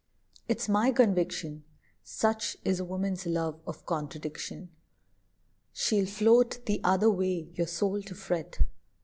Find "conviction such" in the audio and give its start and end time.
0.91-2.57